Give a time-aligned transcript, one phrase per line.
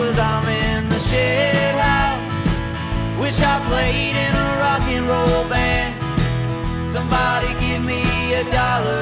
[0.00, 3.20] cause I'm in the shed house.
[3.20, 5.92] Wish I played in a rock and roll band.
[6.90, 8.02] Somebody give me
[8.34, 8.99] a dollar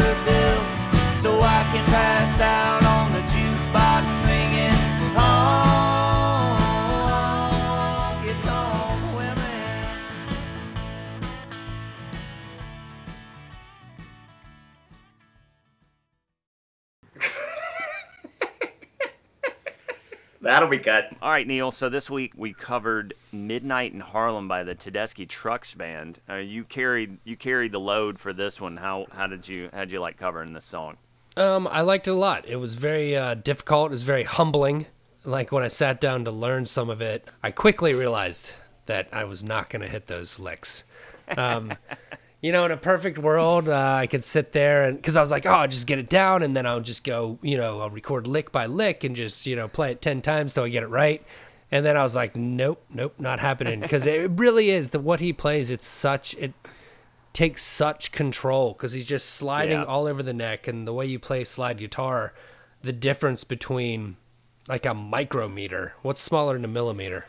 [20.49, 21.05] That'll be good.
[21.21, 21.71] All right, Neal.
[21.71, 26.21] So this week we covered "Midnight in Harlem" by the Tedeschi Trucks Band.
[26.27, 28.79] Uh, you carried you carried the load for this one.
[28.79, 30.97] How how did you how did you like covering this song?
[31.37, 32.49] Um, I liked it a lot.
[32.49, 33.91] It was very uh, difficult.
[33.91, 34.87] It was very humbling.
[35.23, 38.53] Like when I sat down to learn some of it, I quickly realized
[38.87, 40.83] that I was not going to hit those licks.
[41.37, 41.75] Um,
[42.41, 45.31] you know, in a perfect world, uh, I could sit there and because I was
[45.31, 47.91] like, oh, I'll just get it down, and then I'll just go, you know, I'll
[47.91, 50.83] record lick by lick and just you know play it ten times till I get
[50.83, 51.23] it right.
[51.71, 55.21] And then I was like, nope, nope, not happening because it really is the what
[55.21, 55.69] he plays.
[55.71, 56.55] It's such it
[57.35, 59.85] takes such control because he's just sliding Yeah.
[59.85, 62.33] all over the neck and the way you play slide guitar
[62.83, 64.17] the difference between
[64.67, 67.27] like a micrometer what's smaller than a millimeter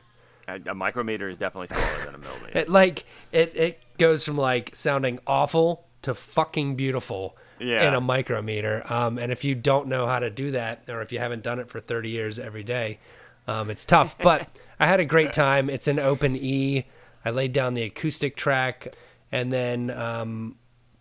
[0.49, 2.57] A, a micrometer is definitely smaller than a millimeter.
[2.59, 7.87] it like it it goes from like sounding awful to fucking beautiful Yeah.
[7.87, 11.11] in a micrometer um and if you don't know how to do that or if
[11.11, 12.99] you haven't done it for 30 years every day
[13.47, 14.47] um it's tough but
[14.79, 16.85] i had a great time it's an open e
[17.25, 18.95] i laid down the acoustic track
[19.31, 20.55] and then um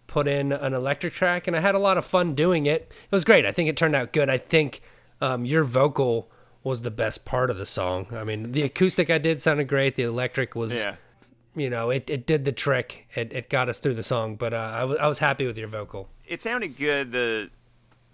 [0.08, 2.90] put in an electric track and I had a lot of fun doing it.
[2.90, 3.44] It was great.
[3.44, 4.30] I think it turned out good.
[4.30, 4.80] I think
[5.20, 6.30] um, your vocal
[6.68, 8.06] was the best part of the song.
[8.12, 9.96] I mean, the acoustic I did sounded great.
[9.96, 10.96] The electric was, yeah.
[11.56, 13.08] you know, it, it did the trick.
[13.14, 15.58] It, it got us through the song, but uh, I, w- I was happy with
[15.58, 16.08] your vocal.
[16.26, 17.12] It sounded good.
[17.12, 17.50] The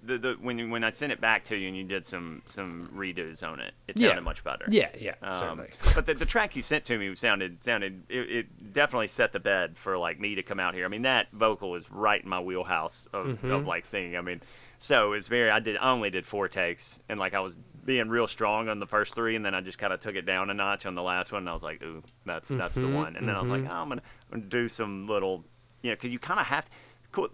[0.07, 2.91] the, the when when I sent it back to you and you did some some
[2.95, 4.09] redos on it, it Yeah.
[4.09, 4.67] sounded much better.
[4.69, 5.71] Yeah, yeah, Um, certainly.
[5.95, 9.41] but the, the track you sent to me sounded sounded it, it definitely set the
[9.41, 10.85] bed for like me to come out here.
[10.85, 13.51] I mean that vocal was right in my wheelhouse of, Mm-hmm.
[13.51, 14.15] of like singing.
[14.17, 14.43] I mean,
[14.79, 18.09] so it's very I did I only did four takes and like I was being
[18.09, 20.51] real strong on the first three and then I just kind of took it down
[20.51, 22.97] a notch on the last one and I was like, ooh, that's that's Mm-hmm, the
[22.97, 23.17] one.
[23.17, 24.03] And then I was like, oh, I'm gonna,
[24.33, 25.45] I'm gonna do some little,
[25.83, 26.71] you know, because you kind of have to.
[27.13, 27.29] Cool,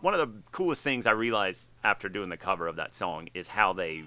[0.00, 3.48] one of the coolest things I realized after doing the cover of that song is
[3.48, 4.04] how they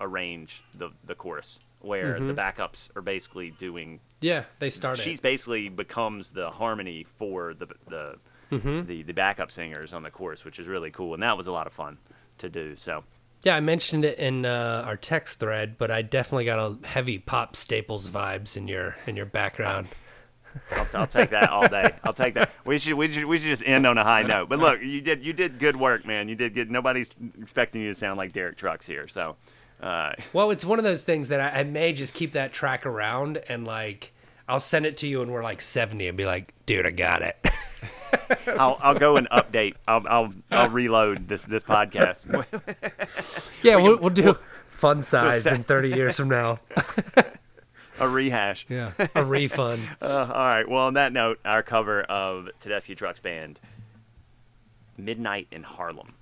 [0.00, 2.26] arrange the the chorus, where Mm-hmm.
[2.28, 4.00] the backups are basically doing.
[4.20, 5.02] Yeah, they started.
[5.02, 8.16] She's basically becomes the harmony for the the,
[8.50, 8.86] Mm-hmm.
[8.86, 11.52] the the backup singers on the chorus, which is really cool, and that was a
[11.52, 11.98] lot of fun
[12.38, 12.74] to do.
[12.76, 13.04] So
[13.42, 17.18] Yeah, I mentioned it in uh, our text thread, but I definitely got a heavy
[17.18, 19.88] Pops Staples vibes in your in your background.
[20.72, 21.94] I'll, I'll take that all day.
[22.02, 22.50] I'll take that.
[22.64, 24.48] We should we should we should just end on a high note.
[24.48, 26.28] But look, you did you did good work, man.
[26.28, 26.70] You did good.
[26.70, 27.10] Nobody's
[27.40, 29.36] expecting you to sound like Derek Trucks here, so.
[29.80, 32.84] Uh, Well, it's one of those things that I, I may just keep that track
[32.86, 34.12] around and like
[34.48, 37.22] I'll send it to you and we're like 70 and be like, dude, I got
[37.22, 37.36] it.
[38.58, 39.74] I'll, I'll go and update.
[39.86, 42.26] I'll, I'll I'll reload this this podcast.
[43.62, 44.36] yeah, we'll, we'll do
[44.68, 46.60] fun size set- in 30 years from now.
[47.98, 48.66] a rehash.
[48.68, 49.88] Yeah, a refund.
[50.00, 50.68] Uh, all right.
[50.68, 53.60] Well, on that note, our cover of Tedeschi Trucks Band,
[54.96, 56.14] "Midnight in Harlem."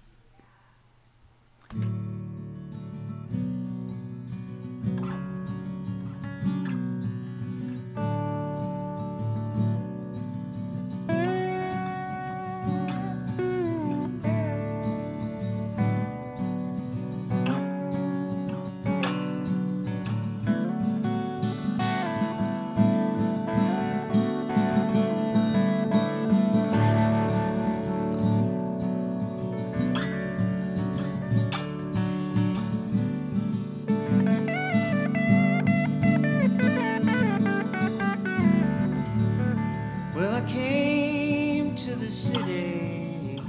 [40.49, 43.41] Came to the city.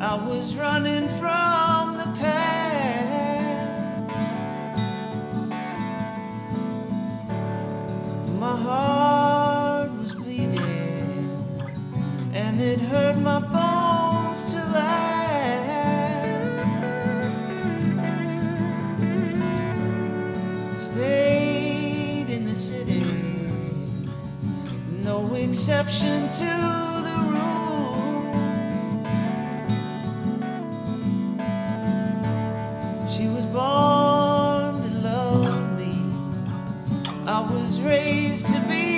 [0.00, 1.93] I was running from
[25.66, 26.52] exception to
[27.08, 28.20] the rule.
[33.08, 35.94] She was born to love me.
[37.26, 38.93] I was raised to be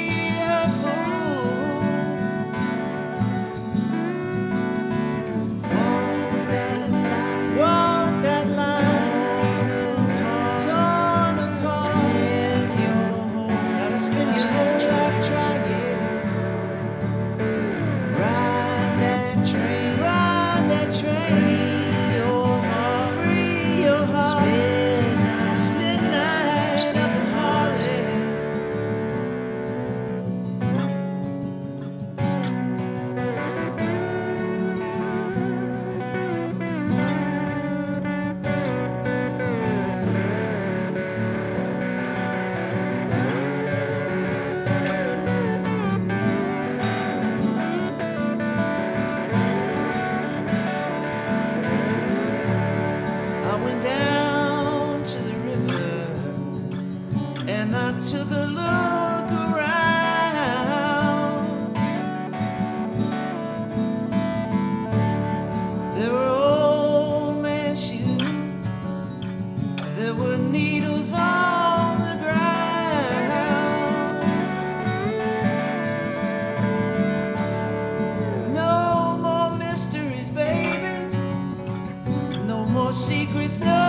[83.47, 83.86] secrets, no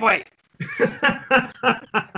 [0.00, 0.26] wait.